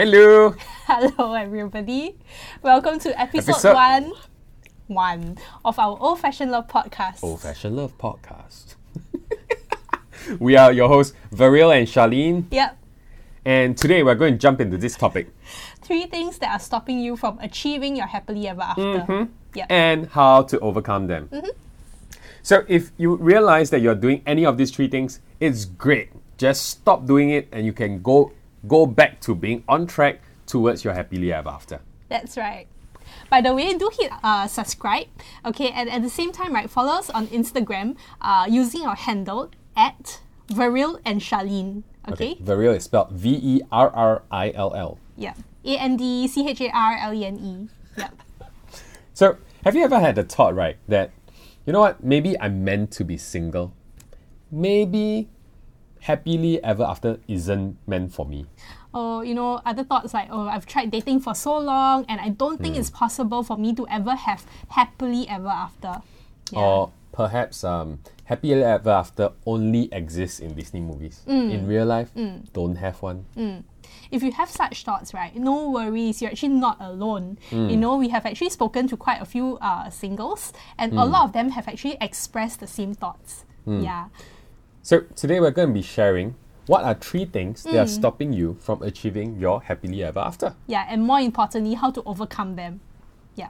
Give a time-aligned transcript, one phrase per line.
[0.00, 0.54] Hello.
[0.86, 2.16] Hello, everybody.
[2.62, 4.12] Welcome to episode, Episode- one,
[4.86, 7.22] one of our Old Fashioned Love podcast.
[7.22, 8.76] Old Fashioned Love Podcast.
[10.38, 12.78] we are your hosts, Verrill and Charlene, Yep.
[13.44, 15.28] and today we're going to jump into this topic
[15.82, 18.82] Three things that are stopping you from achieving your happily ever after.
[18.82, 19.24] Mm-hmm.
[19.54, 19.66] Yep.
[19.68, 21.28] and how to overcome them.
[22.42, 26.08] So, if you realize that you're doing any of these three things, it's great.
[26.38, 28.32] Just stop doing it, and you can go
[28.66, 31.80] go back to being on track towards your happily ever after.
[32.08, 32.66] That's right.
[33.28, 35.06] By the way, do hit uh, subscribe.
[35.44, 39.50] Okay, and at the same time, right, follow us on Instagram uh, using our handle
[39.76, 41.82] at Verrill and Charlene.
[42.08, 42.34] Okay.
[42.36, 44.98] Variel is spelled V E R R I L L.
[45.16, 45.34] Yeah.
[45.64, 47.68] A N D C H A R L E N E.
[47.98, 48.14] Yep.
[49.12, 51.10] So, have you ever had the thought, right, that,
[51.66, 53.74] you know what, maybe I'm meant to be single?
[54.50, 55.28] Maybe
[56.00, 58.46] happily ever after isn't meant for me.
[58.92, 62.28] or you know other thoughts like oh i've tried dating for so long and i
[62.28, 62.80] don't think Hmm.
[62.80, 66.02] it's possible for me to ever have happily ever after
[66.52, 66.58] yeah.
[66.58, 71.22] Or perhaps um, happily ever after only exists in Disney movies.
[71.28, 72.10] In real life,
[72.52, 73.26] don't have one.
[74.10, 77.68] if you have such thoughts right no worries you're actually not alone Hmm.
[77.70, 81.22] you know we have actually spoken to quite a few uh, singles and a lot
[81.26, 83.82] of them have actually expressed the same thoughts Hmm.
[83.88, 84.04] yeah
[84.82, 86.34] So, today we're going to be sharing
[86.66, 90.54] what are three things that are stopping you from achieving your happily ever after.
[90.66, 92.80] yeah and more importantly how to overcome them
[93.34, 93.48] yeah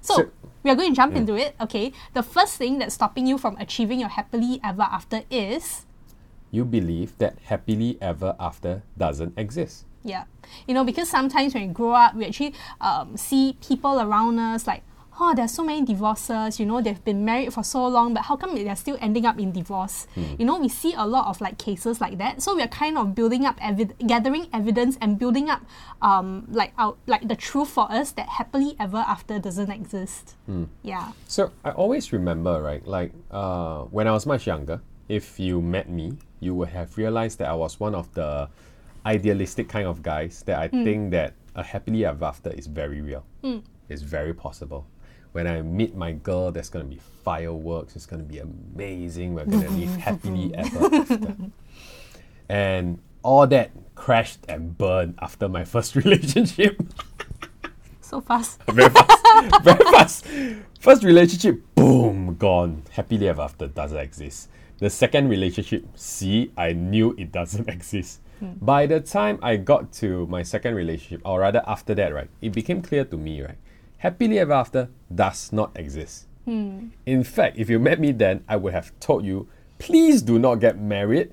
[0.00, 0.30] so, So-
[0.62, 3.56] we are going to jump into it okay the first thing that's stopping you from
[3.58, 5.84] achieving your happily ever after is
[6.50, 9.84] You believe that happily ever after doesn't exist.
[10.04, 10.24] Yeah.
[10.68, 14.66] You know, because sometimes when we grow up, we actually um, see people around us
[14.66, 14.82] like,
[15.20, 18.36] oh, there's so many divorces, you know, they've been married for so long, but how
[18.36, 20.06] come they're still ending up in divorce?
[20.38, 22.42] You know, we see a lot of like cases like that.
[22.42, 25.62] So we're kind of building up, evi- gathering evidence and building up
[26.02, 30.34] um, like our, like the truth for us that happily ever after doesn't exist.
[30.82, 31.12] Yeah.
[31.28, 32.84] So I always remember, right?
[32.86, 37.38] Like uh, when I was much younger, if you met me, you would have realized
[37.38, 38.48] that I was one of the
[39.06, 43.24] idealistic kind of guys that I think that a happily ever after is very real.
[43.88, 44.86] It's very possible.
[45.34, 47.96] When I meet my girl, there's gonna be fireworks.
[47.96, 49.34] It's gonna be amazing.
[49.34, 51.36] We're gonna live happily ever after.
[52.48, 56.80] And all that crashed and burned after my first relationship.
[58.00, 58.62] So fast.
[58.68, 59.64] very fast.
[59.64, 60.26] very fast.
[60.78, 62.84] First relationship, boom, gone.
[62.92, 64.50] Happily ever after doesn't exist.
[64.78, 68.20] The second relationship, see, I knew it doesn't exist.
[68.38, 68.52] Hmm.
[68.60, 72.52] By the time I got to my second relationship, or rather after that, right, it
[72.52, 73.58] became clear to me, right,
[74.04, 76.26] happily ever after does not exist.
[76.46, 79.48] In fact, if you met me then, I would have told you,
[79.78, 81.32] please do not get married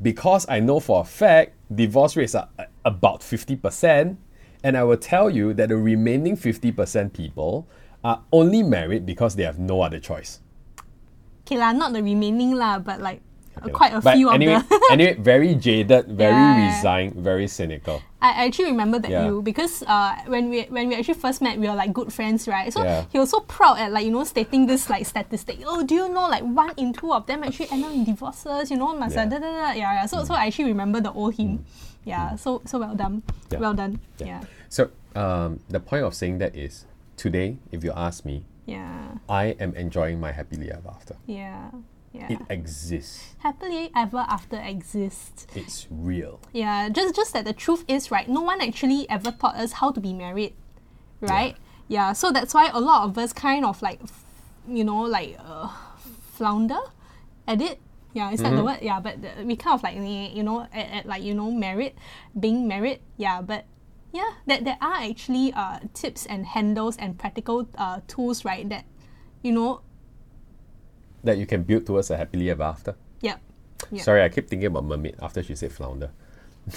[0.00, 2.48] because I know for a fact divorce rates are
[2.84, 4.16] about 50%,
[4.64, 7.68] and I will tell you that the remaining 50% people
[8.02, 10.40] are only married because they have no other choice.
[11.44, 13.70] Okay, lah, not the remaining lah, but like uh, Okay.
[13.70, 14.88] quite a but few anyway, of the.
[14.90, 16.76] anyway, very jaded, very Yeah.
[16.76, 18.02] resigned, very cynical.
[18.20, 19.26] I actually remember that Yeah.
[19.26, 22.48] you because uh, when we when we actually first met, we were like good friends,
[22.48, 22.72] right?
[22.72, 23.04] So Yeah.
[23.12, 25.60] he was so proud at like you know stating this like statistic.
[25.66, 28.70] Oh, do you know like one in two of them actually end up in divorces?
[28.70, 29.26] You know, must Yeah.
[29.26, 29.30] Mm.
[29.30, 30.06] da, da, da, yeah, yeah.
[30.06, 31.64] So so I actually remember the old him.
[32.04, 32.36] Yeah.
[32.36, 33.22] So so well done.
[33.52, 34.00] Well done.
[34.18, 34.26] Yeah.
[34.26, 34.40] Yeah.
[34.70, 36.86] So um, the point of saying that is
[37.16, 39.18] today, if you ask me, Yeah.
[39.28, 41.16] I am enjoying my happily ever after.
[41.26, 41.70] Yeah.
[42.12, 42.32] Yeah.
[42.32, 43.34] It exists.
[43.38, 45.46] Happily ever after exists.
[45.54, 46.40] It's real.
[46.52, 48.28] Yeah, just just that the truth is right.
[48.28, 50.54] No one actually ever taught us how to be married,
[51.20, 51.56] right?
[51.88, 54.00] Yeah, so that's why a lot of us kind of like,
[54.68, 55.68] you know, like uh,
[56.32, 56.80] flounder
[57.48, 57.80] at it.
[58.12, 58.80] Yeah, is that the word?
[58.82, 61.94] Yeah, but the, we kind of like you know at, at like you know married,
[62.38, 63.00] being married.
[63.16, 63.64] Yeah, but
[64.12, 68.84] yeah, that there are actually uh, tips and handles and practical uh, tools right that,
[69.40, 69.80] you know,
[71.24, 72.94] That you can build towards a happily ever after.
[73.20, 73.36] yeah.
[73.90, 74.02] Yeah.
[74.02, 76.10] Sorry, I keep thinking about mermaid after she said flounder.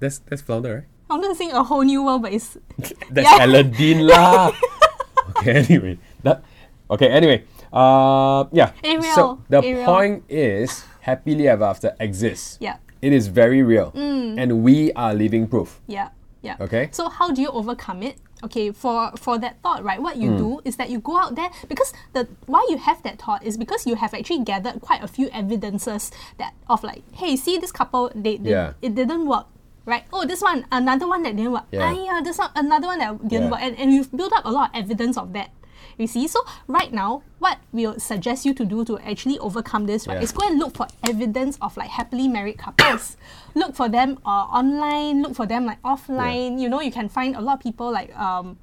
[0.00, 0.84] that's that's flounder, right?
[1.10, 2.58] I'm gonna sing a whole new world, but it's
[3.10, 3.44] That's Yeah.
[3.46, 4.52] Aladdin lah.
[5.38, 5.98] okay, anyway.
[6.22, 6.42] That
[6.90, 7.44] okay, anyway.
[7.72, 8.72] Uh yeah.
[8.84, 9.84] Ariel, So the Ariel.
[9.86, 12.58] point is happily ever after exists.
[12.60, 12.76] yeah.
[13.00, 13.94] It is very real.
[13.94, 15.78] And we are living proof.
[15.86, 16.10] Yeah,
[16.42, 16.58] yeah.
[16.58, 16.90] Okay.
[16.90, 18.18] So how do you overcome it?
[18.44, 20.00] Okay, for for that thought, right?
[20.00, 23.18] What you do is that you go out there because the why you have that
[23.18, 27.34] thought is because you have actually gathered quite a few evidences that of like, hey,
[27.34, 28.72] see this couple, they, they Yeah.
[28.80, 29.46] it didn't work.
[29.88, 30.04] Right?
[30.12, 31.64] Oh, this one, another one that didn't work.
[31.72, 31.88] Yeah.
[31.88, 33.50] Ah, yeah, this one, another one that didn't Yeah.
[33.50, 33.60] work.
[33.62, 35.48] And, and you've built up a lot of evidence of that.
[35.98, 40.06] You see, so right now, what we'll suggest you to do to actually overcome this,
[40.06, 40.22] right, Yeah.
[40.22, 43.16] is go and look for evidence of like happily married couples.
[43.54, 46.60] look for them uh, online, look for them like offline.
[46.60, 48.56] You know, you can find a lot of people like um,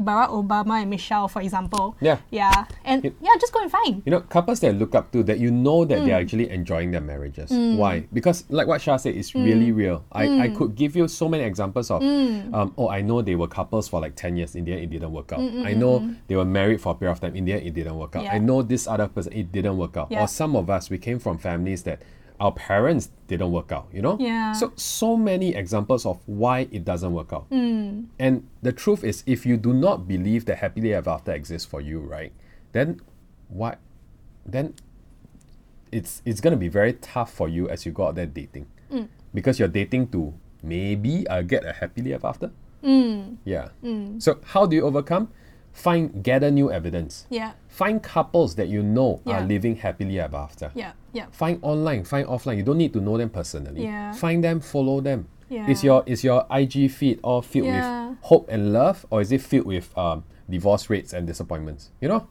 [0.00, 1.96] Barack Obama and Michelle, for example.
[2.00, 2.18] Yeah.
[2.30, 2.66] Yeah.
[2.84, 4.02] And yeah, just go and find.
[4.04, 6.04] You know, couples that look up to that you know that Mm.
[6.06, 7.50] they're actually enjoying their marriages.
[7.50, 8.00] Why?
[8.12, 9.76] Because like what Shah said, it's really Mm.
[9.76, 10.04] real.
[10.12, 13.48] I, I could give you so many examples of um, oh I know they were
[13.48, 15.40] couples for like ten years, in the end it didn't work out.
[15.40, 17.96] I know they were married for a period of time, in the end it didn't
[17.96, 18.24] work out.
[18.24, 18.34] Yeah.
[18.34, 20.08] I know this other person, it didn't work out.
[20.10, 20.22] Yeah.
[20.24, 22.02] Or some of us we came from families that
[22.38, 24.16] our parents didn't work out, you know?
[24.20, 24.52] Yeah.
[24.52, 27.48] So so many examples of why it doesn't work out.
[27.50, 28.06] Mm.
[28.18, 31.80] And the truth is if you do not believe that happily ever after exists for
[31.80, 32.32] you, right?
[32.72, 33.00] Then
[33.48, 33.76] why
[34.44, 34.74] then
[35.92, 38.66] it's it's gonna be very tough for you as you go out there dating.
[38.90, 39.08] Mm.
[39.32, 42.50] Because you're dating to maybe uh, get a happily ever after.
[42.82, 43.36] Mm.
[43.44, 43.68] Yeah.
[44.18, 45.30] So how do you overcome?
[45.76, 47.26] Find gather new evidence.
[47.28, 47.52] Yeah.
[47.68, 50.72] Find couples that you know are living happily ever after.
[50.74, 50.92] Yeah.
[51.12, 51.26] Yeah.
[51.32, 52.56] Find online, find offline.
[52.56, 53.82] You don't need to know them personally.
[53.84, 54.12] Yeah.
[54.14, 55.28] Find them, follow them.
[55.50, 55.68] Yeah.
[55.68, 58.08] Is your is your IG feed all filled Yeah.
[58.08, 61.90] with hope and love, or is it filled with um, divorce rates and disappointments?
[62.00, 62.26] You know,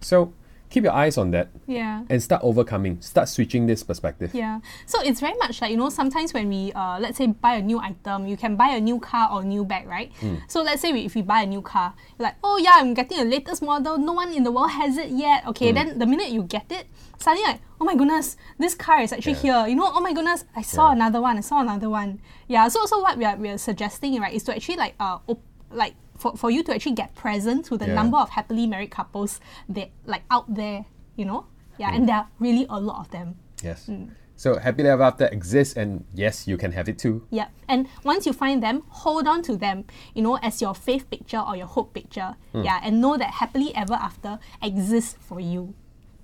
[0.00, 0.32] so
[0.74, 2.02] keep your eyes on that Yeah.
[2.10, 3.00] and start overcoming.
[3.00, 4.34] Start switching this perspective.
[4.34, 4.58] Yeah.
[4.86, 7.62] So it's very much like, you know, sometimes when we, uh, let's say, buy a
[7.62, 10.10] new item, you can buy a new car or new bag, right?
[10.48, 12.92] So let's say we, if we buy a new car, you're like, oh yeah, I'm
[12.92, 13.96] getting the latest model.
[13.98, 15.46] No one in the world has it yet.
[15.46, 16.86] Okay, then the minute you get it,
[17.18, 19.62] suddenly like, oh my goodness, this car is actually Yeah.
[19.62, 19.68] here.
[19.68, 20.96] You know, oh my goodness, I saw Yeah.
[20.96, 21.38] another one.
[21.38, 22.18] I saw another one.
[22.48, 22.66] Yeah.
[22.66, 25.42] So, so what we are, we are suggesting, right, is to actually like, uh, op-
[25.70, 27.94] like, for, for you to actually get present to the Yeah.
[27.94, 31.46] number of happily married couples that like out there, you know?
[31.78, 33.34] Yeah, and there are really a lot of them.
[33.62, 33.86] Yes.
[33.88, 34.10] Mm.
[34.36, 37.26] So happily ever after exists, and yes, you can have it too.
[37.30, 37.48] Yeah.
[37.68, 39.84] And once you find them, hold on to them,
[40.14, 42.36] you know, as your faith picture or your hope picture.
[42.52, 42.80] Yeah.
[42.82, 45.74] And know that happily ever after exists for you.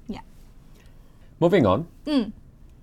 [0.09, 0.21] Yeah.
[1.41, 1.89] Moving on.
[2.07, 2.33] Mm.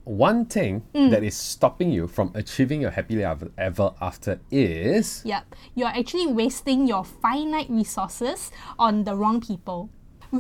[0.08, 5.54] One thing that is stopping you from achieving your happily ever, ever after is Yep.
[5.76, 8.50] You're actually wasting your finite resources
[8.80, 9.90] on the wrong people.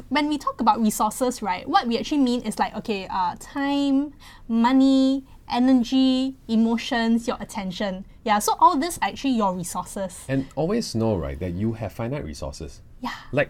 [0.07, 4.13] When we talk about resources, right, what we actually mean is like, okay, uh, time,
[4.47, 8.05] money, energy, emotions, your attention.
[8.23, 10.23] Yeah, so all this are actually your resources.
[10.29, 12.81] And always know, right, that you have finite resources.
[13.01, 13.11] Yeah.
[13.33, 13.49] Like,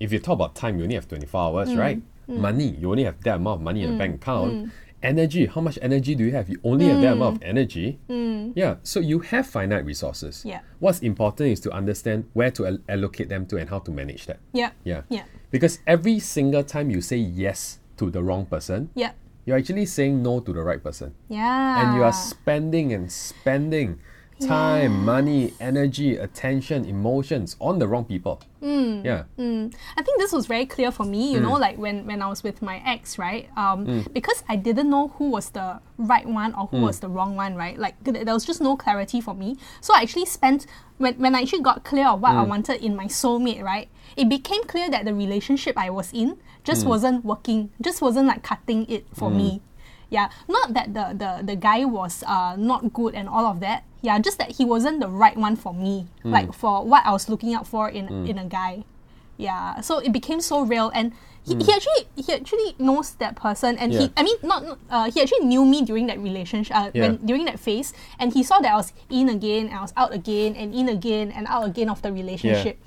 [0.00, 1.78] if you talk about time, you only have 24 hours, Mm.
[1.78, 2.02] right?
[2.28, 4.70] Money, you only have that amount of money in the bank account.
[5.02, 6.48] Energy, how much energy do you have?
[6.48, 7.98] You only have that amount of energy.
[8.54, 10.42] Yeah, so you have finite resources.
[10.44, 10.50] Mm.
[10.50, 10.60] Yeah.
[10.78, 14.26] What's important is to understand where to al- allocate them to and how to manage
[14.26, 14.38] that.
[14.52, 14.72] Yep.
[14.84, 15.02] Yeah.
[15.08, 15.24] Yeah.
[15.50, 19.12] Because every single time you say yes to the wrong person, yeah
[19.46, 21.14] you're actually saying no to the right person.
[21.28, 21.80] Yeah.
[21.86, 24.00] and you are spending and spending
[24.40, 28.42] time, money, energy, attention, emotions on the wrong people.
[28.62, 29.04] Mm.
[29.04, 29.24] Yeah.
[29.38, 29.74] Mm.
[29.96, 31.42] I think this was very clear for me, you mm.
[31.42, 33.48] know, like when, when I was with my ex, right?
[33.56, 37.36] Um, Because I didn't know who was the right one or who was the wrong
[37.36, 37.78] one, right?
[37.78, 39.56] Like there was just no clarity for me.
[39.80, 40.66] So I actually spent,
[40.98, 43.88] when, when I actually got clear of what I wanted in my soulmate, right?
[44.16, 48.42] It became clear that the relationship I was in just wasn't working, just wasn't like
[48.42, 49.62] cutting it for me.
[50.08, 53.82] Yeah, not that the, the, the guy was uh, not good and all of that.
[54.02, 57.28] Yeah, just that he wasn't the right one for me, like for what I was
[57.28, 58.84] looking out for in, in a guy.
[59.36, 61.12] Yeah, so it became so real, and
[61.42, 63.98] he, he actually he actually knows that person, and Hmm.
[64.00, 64.06] Yeah.
[64.06, 67.02] he I mean not uh, he actually knew me during that relationship, uh, Yeah.
[67.02, 69.92] when during that phase, and he saw that I was in again, and I was
[69.96, 72.78] out again, and in again, and out again of the relationship.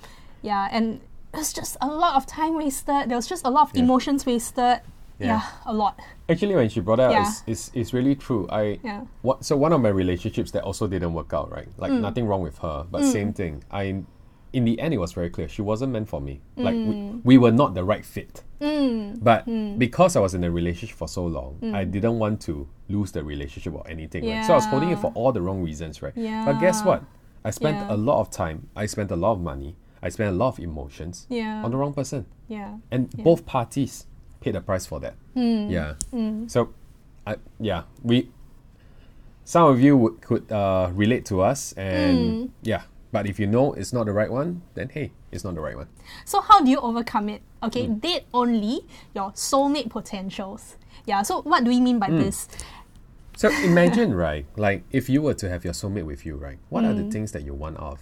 [0.41, 1.01] Yeah, and
[1.33, 3.09] it was just a lot of time wasted.
[3.09, 3.83] There was just a lot of Yeah.
[3.83, 4.79] emotions wasted.
[5.19, 5.27] Yeah.
[5.27, 5.99] Yeah, a lot.
[6.29, 7.27] Actually, when she brought it out, Yeah.
[7.27, 8.47] it's, it's, it's really true.
[8.49, 9.01] I Yeah.
[9.21, 11.67] what, so one of my relationships that also didn't work out, right?
[11.77, 12.01] Like Mm.
[12.01, 13.63] nothing wrong with her, but same thing.
[13.69, 14.03] I,
[14.53, 16.41] in the end, it was very clear she wasn't meant for me.
[16.55, 16.87] Like Mm.
[16.87, 18.43] we, we were not the right fit.
[19.21, 19.45] But
[19.77, 21.91] because I was in a relationship for so long, I Mm.
[21.91, 24.25] didn't want to lose the relationship or anything.
[24.25, 24.45] Right?
[24.45, 26.13] So I was holding it for all the wrong reasons, right?
[26.15, 27.03] But guess what?
[27.43, 27.95] I spent Yeah.
[27.95, 28.67] a lot of time.
[28.75, 29.75] I spent a lot of money.
[30.01, 31.61] I spent a lot of emotions Yeah.
[31.63, 32.77] on the wrong person Yeah.
[32.91, 34.05] and both parties
[34.41, 35.15] paid the price for that.
[35.33, 35.69] Hmm.
[35.69, 35.95] Yeah.
[36.47, 36.73] So,
[37.27, 38.29] I, yeah, we.
[39.43, 42.45] Some of you would, could uh, relate to us, and Hmm.
[42.61, 42.83] yeah.
[43.11, 45.75] But if you know it's not the right one, then hey, it's not the right
[45.75, 45.87] one.
[46.25, 47.41] So how do you overcome it?
[47.63, 47.95] Okay, Hmm.
[47.97, 48.81] date only
[49.15, 50.77] your soulmate potentials.
[51.07, 51.23] Yeah.
[51.23, 52.19] So what do we mean by Hmm.
[52.19, 52.47] this?
[53.35, 54.45] So imagine, right?
[54.57, 56.59] Like if you were to have your soulmate with you, right?
[56.69, 56.97] What are Mm.
[56.97, 57.99] the things that you want out of,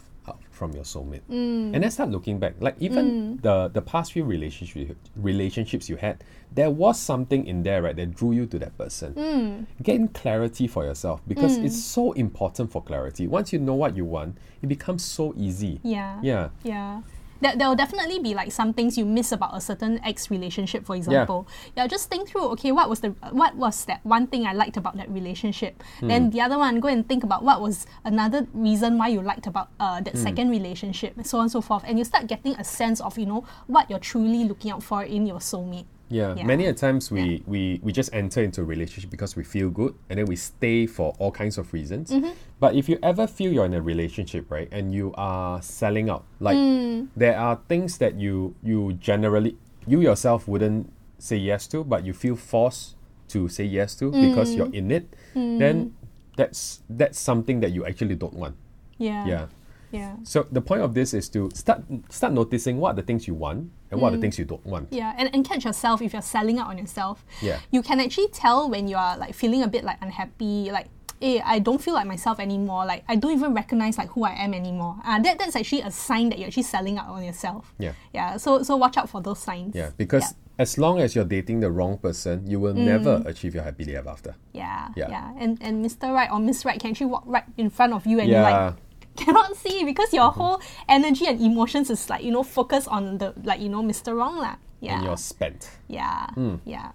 [0.57, 1.21] from your soulmate?
[1.29, 1.73] Mm.
[1.73, 2.55] And then start looking back.
[2.59, 3.41] Like even mm.
[3.41, 8.15] the the past few relationship relationships you had, there was something in there, right, that
[8.15, 9.13] drew you to that person.
[9.13, 9.83] Mm.
[9.83, 11.65] Gain clarity for yourself because mm.
[11.65, 13.27] it's so important for clarity.
[13.27, 15.79] Once you know what you want, it becomes so easy.
[15.83, 16.19] Yeah.
[16.23, 16.49] Yeah.
[16.63, 17.01] Yeah.
[17.41, 20.85] There, there will definitely be like some things you miss about a certain ex relationship,
[20.85, 21.47] for example.
[21.75, 21.83] Yeah.
[21.83, 21.87] yeah.
[21.87, 24.97] just think through, okay, what was the what was that one thing I liked about
[24.97, 25.83] that relationship?
[26.01, 29.47] Then the other one, go and think about what was another reason why you liked
[29.47, 31.83] about uh, that second relationship, and so on and so forth.
[31.85, 35.03] And you start getting a sense of, you know, what you're truly looking out for
[35.03, 35.85] in your soulmate.
[36.09, 36.43] Yeah, Yeah.
[36.45, 39.93] many a times we, we, we just enter into a relationship because we feel good
[40.09, 42.11] and then we stay for all kinds of reasons.
[42.11, 42.31] Mm-hmm.
[42.59, 46.23] But if you ever feel you're in a relationship, right, and you are selling out,
[46.39, 47.07] like Mm.
[47.15, 52.13] there are things that you you generally you yourself wouldn't say yes to, but you
[52.13, 52.95] feel forced
[53.29, 54.57] to say yes to because Mm.
[54.57, 55.93] you're in it, then
[56.37, 58.55] that's that's something that you actually don't want.
[58.97, 59.25] Yeah.
[59.27, 59.45] Yeah.
[59.91, 60.15] Yeah.
[60.23, 63.33] So the point of this is to start start noticing what are the things you
[63.33, 64.21] want and what are the mm.
[64.21, 64.91] things you don't want.
[64.91, 67.25] Yeah, and, and catch yourself if you're selling out on yourself.
[67.41, 67.59] Yeah.
[67.71, 70.87] You can actually tell when you are like feeling a bit like unhappy, like,
[71.21, 72.85] hey, I don't feel like myself anymore.
[72.85, 74.97] Like I don't even recognize like who I am anymore.
[75.05, 77.73] Uh, that, that's actually a sign that you're actually selling out on yourself.
[77.79, 77.93] Yeah.
[78.13, 78.37] Yeah.
[78.37, 79.75] So so watch out for those signs.
[79.75, 82.83] Yeah, because as long as you're dating the wrong person, you will mm.
[82.83, 84.35] never achieve your happily ever after.
[84.53, 84.89] Yeah.
[84.95, 85.09] Yeah.
[85.09, 85.33] Yeah.
[85.39, 86.13] And and Mr.
[86.13, 88.51] Right or Miss Right can actually walk right in front of you and you Yeah.
[88.51, 88.75] like
[89.17, 93.33] cannot see because your whole energy and emotions is like, you know, focused on the
[93.43, 94.15] like, you know, Mr.
[94.15, 94.55] Wrong lah.
[94.79, 94.97] Yeah.
[94.97, 95.69] And you're spent.
[95.87, 96.55] Yeah, hmm.
[96.65, 96.91] yeah.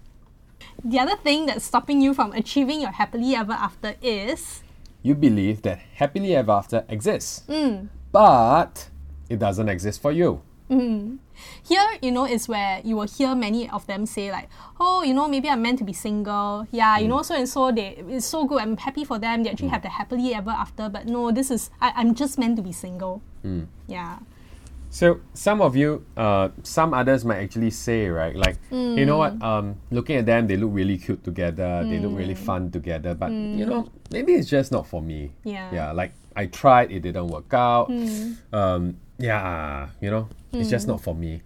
[0.83, 4.63] The other thing that's stopping you from achieving your happily ever after is
[5.03, 7.91] You believe that happily ever after exists, hmm.
[8.11, 8.87] but
[9.29, 10.41] it doesn't exist for you.
[10.73, 11.19] Mm.
[11.63, 14.49] here, you know, is where you will hear many of them say like,
[14.79, 16.67] oh, you know, maybe I'm meant to be single.
[16.71, 17.25] Yeah, you know, mm.
[17.25, 18.61] so and so they it's so good.
[18.61, 19.43] I'm happy for them.
[19.43, 19.73] They actually mm.
[19.73, 20.89] have the happily ever after.
[20.89, 23.21] But no, this is I, I'm just meant to be single.
[23.87, 24.19] Yeah.
[24.93, 29.39] So some of you, uh, some others might actually say, right, like, you know what,
[29.39, 29.43] mm.
[29.43, 32.45] um, looking at them, they look really cute together, they look really mm.
[32.45, 33.69] fun together, but you mm.
[33.69, 35.31] know, maybe it's just not for me.
[35.43, 35.73] Yeah.
[35.73, 37.89] Yeah, like I tried, it didn't work out.
[38.53, 41.41] Um, yeah, you know, it's just not for me.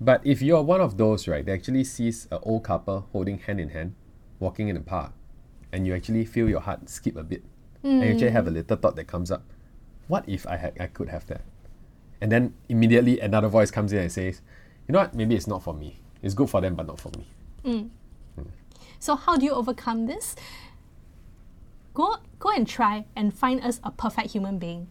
[0.00, 3.60] But if you're one of those, right, that actually sees an old couple holding hand
[3.60, 3.94] in hand,
[4.40, 5.12] walking in the park,
[5.70, 7.44] and you actually feel your heart skip a bit,
[7.84, 9.44] and you actually have a little thought that comes up,
[10.08, 11.42] what if I had I could have that?
[12.20, 14.40] And then immediately another voice comes in and says,
[14.86, 16.00] you know what, maybe it's not for me.
[16.22, 17.26] It's good for them, but not for me.
[17.64, 17.88] Mm.
[18.38, 18.46] Mm.
[18.98, 20.36] So how do you overcome this?
[21.94, 24.86] Go go and try and find us a perfect human being.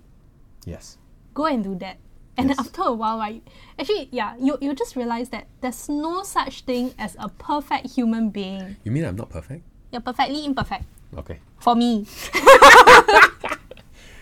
[0.65, 0.97] Yes.
[1.33, 1.97] go and do that.
[2.37, 2.59] And Yes.
[2.59, 3.41] after a while, right,
[3.77, 8.29] actually, yeah, you, you just realize that there's no such thing as a perfect human
[8.29, 8.75] being.
[8.83, 9.63] You mean I'm not perfect?
[9.91, 10.83] You're perfectly imperfect.
[11.17, 11.39] Okay.
[11.59, 12.05] For me.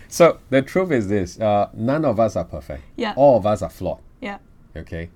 [0.10, 2.84] So the truth is this uh, none of us are perfect.
[2.96, 3.14] Yeah.
[3.16, 4.00] All of us are flawed.
[4.22, 4.40] Yeah.
[4.76, 5.10] Okay.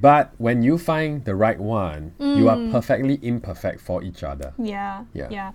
[0.00, 4.52] But when you find the right one, you are perfectly imperfect for each other.
[4.58, 5.04] Yeah.
[5.14, 5.28] Yeah.
[5.30, 5.52] Yeah.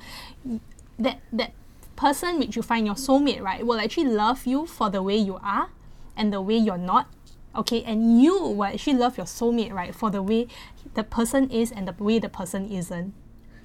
[0.98, 1.54] That that
[1.96, 5.40] person which you find your soulmate, right, will actually love you for the way you
[5.44, 5.70] are
[6.18, 7.08] and the way you're not.
[7.56, 10.48] Okay, and you will actually love your soulmate, right, for the way
[10.96, 13.14] the person is and the way the person isn't.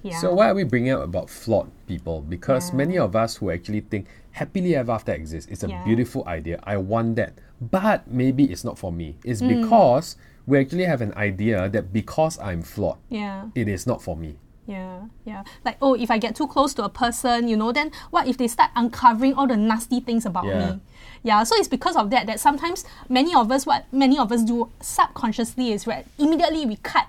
[0.09, 0.19] Yeah.
[0.19, 2.21] So why are we bringing up about flawed people?
[2.21, 2.77] Because Yeah.
[2.77, 5.83] many of us who actually think happily ever after exists is a Yeah.
[5.83, 6.59] beautiful idea.
[6.63, 7.33] I want that.
[7.59, 9.17] But maybe it's not for me.
[9.23, 9.61] It's Mm.
[9.61, 13.45] because we actually have an idea that because I'm flawed, yeah.
[13.55, 14.37] it is not for me.
[14.67, 15.43] Yeah, yeah.
[15.63, 18.37] Like, oh, if I get too close to a person, you know, then what if
[18.37, 20.71] they start uncovering all the nasty things about Yeah.
[20.73, 20.79] me?
[21.23, 24.43] Yeah, so it's because of that that sometimes many of us, what many of us
[24.43, 27.07] do subconsciously is right, immediately we cut.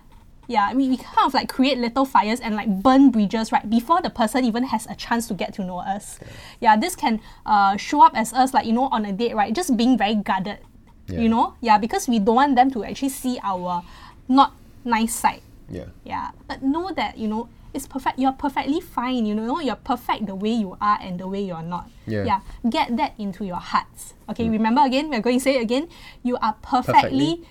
[0.48, 4.00] Yeah, we, we kind of like create little fires and like burn bridges right before
[4.00, 6.18] the person even has a chance to get to know us.
[6.58, 9.54] Yeah, this can uh, show up as us like, you know, on a date, right?
[9.54, 10.58] Just being very guarded.
[11.06, 11.20] Yeah.
[11.20, 11.54] You know?
[11.60, 13.84] Yeah, because we don't want them to actually see our
[14.26, 15.42] not nice side.
[15.68, 15.84] Yeah.
[16.02, 18.18] Yeah, but know that you know it's perfect.
[18.18, 19.26] You're perfectly fine.
[19.26, 21.90] You know, you're perfect the way you are and the way you're not.
[22.06, 22.24] Yeah.
[22.24, 22.40] Yeah.
[22.68, 24.14] Get that into your hearts.
[24.30, 25.10] Okay, remember again.
[25.10, 25.88] We're going to say it again.
[26.22, 27.44] You are perfectly,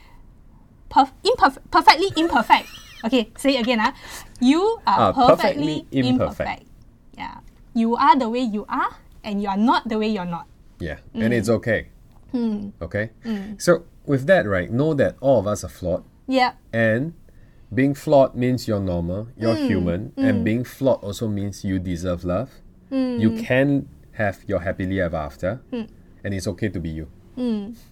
[0.89, 2.67] perf- imperf- perfectly imperfect.
[3.05, 3.79] Okay, say it again.
[3.79, 3.93] Ah,
[4.41, 6.39] you are Ah, perfectly perfectly, imperfect.
[6.39, 6.63] imperfect.
[7.17, 7.35] Yeah,
[7.73, 8.89] you are the way you are,
[9.23, 10.47] and you are not the way you're not.
[10.79, 10.97] Yeah.
[11.13, 11.37] And Mm.
[11.37, 11.89] it's okay.
[12.81, 13.09] Okay?
[13.57, 16.03] So with that, right, know that all of us are flawed.
[16.27, 17.13] Yeah, And
[17.73, 22.23] being flawed means you're normal, you're Mm, human, and being flawed also means you deserve
[22.23, 22.49] love.
[22.91, 23.19] Mm.
[23.19, 23.87] You can
[24.19, 27.07] have your happily ever after, and it's okay to be you.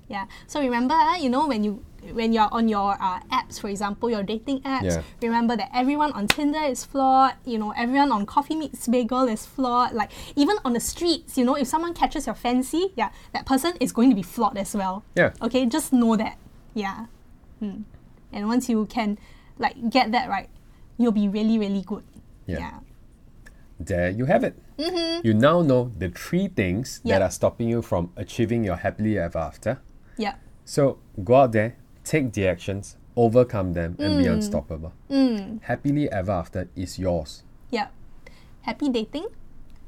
[0.10, 0.26] Yeah.
[0.48, 1.84] So remember, ah, you know, when you
[2.14, 5.02] when you're on your uh, apps, for example, your dating apps, Yeah.
[5.22, 7.34] remember that everyone on Tinder is flawed.
[7.46, 9.94] You know, everyone on Coffee Meets Bagel is flawed.
[9.94, 13.74] Like even on the streets, you know, if someone catches your fancy, yeah, that person
[13.80, 15.04] is going to be flawed as well.
[15.16, 15.32] Yeah.
[15.42, 16.38] Okay, just know that.
[16.74, 17.06] Yeah.
[17.60, 17.82] Hmm.
[18.32, 19.18] And once you can,
[19.58, 20.50] like, get that right,
[20.98, 22.04] you'll be really, really good.
[22.46, 22.60] Yeah.
[22.60, 22.80] Yeah.
[23.80, 24.56] There you have it.
[24.78, 27.24] You now know the three things that Mm-hmm.
[27.24, 29.80] Are stopping you from achieving your happily ever after.
[30.18, 30.36] Yeah.
[30.66, 34.94] So go out there, take the actions, overcome them, and be unstoppable.
[35.62, 37.44] Happily ever after is yours.
[37.72, 37.88] Yeah.
[38.62, 39.28] Happy dating.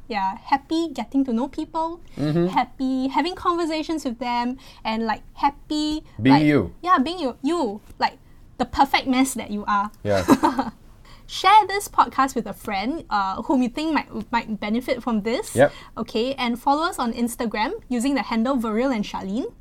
[0.09, 2.47] Yeah, happy getting to know people, Mm-hmm.
[2.47, 4.55] happy having conversations with them,
[4.85, 6.73] and like happy Being like- you.
[6.81, 8.17] Yeah, being you, you like
[8.57, 9.91] the perfect mess that you are.
[10.03, 10.23] Yeah.
[11.27, 15.53] Share this podcast with a friend uh, whom you think might might benefit from this.
[15.57, 15.73] Yep.
[15.97, 19.51] Okay, and follow us on Instagram using the handle Verrill and Charlene.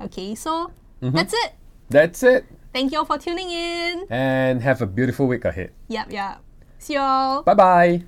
[0.00, 1.16] Okay, so Mm-hmm.
[1.16, 1.52] that's it.
[1.90, 2.46] That's it.
[2.72, 4.06] Thank you all for tuning in.
[4.10, 5.72] And have a beautiful week ahead.
[5.88, 6.40] Yep, yep.
[6.78, 7.42] See y'all.
[7.42, 8.02] Bye bye.